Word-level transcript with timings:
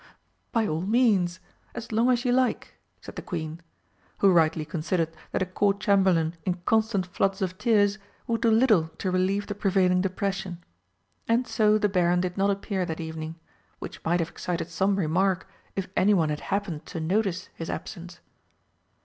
"By 0.51 0.65
all 0.65 0.81
means 0.81 1.39
as 1.75 1.91
long 1.91 2.09
as 2.09 2.25
you 2.25 2.31
like," 2.31 2.73
said 3.01 3.15
the 3.17 3.21
Queen, 3.21 3.61
who 4.17 4.31
rightly 4.31 4.65
considered 4.65 5.15
that 5.31 5.43
a 5.43 5.45
Court 5.45 5.79
Chamberlain 5.79 6.33
in 6.43 6.55
constant 6.65 7.05
floods 7.05 7.39
of 7.39 7.59
tears 7.59 7.99
would 8.25 8.41
do 8.41 8.49
little 8.49 8.87
to 8.97 9.11
relieve 9.11 9.45
the 9.45 9.53
prevailing 9.53 10.01
depression. 10.01 10.57
And 11.27 11.45
so 11.45 11.77
the 11.77 11.87
Baron 11.87 12.19
did 12.21 12.35
not 12.35 12.49
appear 12.49 12.83
that 12.83 12.99
evening, 12.99 13.35
which 13.77 14.03
might 14.03 14.19
have 14.19 14.29
excited 14.31 14.69
some 14.71 14.95
remark 14.95 15.47
if 15.75 15.87
anyone 15.95 16.29
had 16.29 16.39
happened 16.49 16.87
to 16.87 16.99
notice 16.99 17.49
his 17.53 17.69
absence. 17.69 18.21